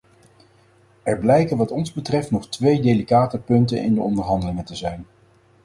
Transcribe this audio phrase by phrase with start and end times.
[1.03, 5.05] Er blijken wat ons betreft nog twee delicate punten in de onderhandelingen te zijn.